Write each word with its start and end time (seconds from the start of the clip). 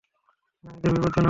না, 0.63 0.71
ইঁদুর 0.77 0.91
বিপজ্জনক। 0.93 1.15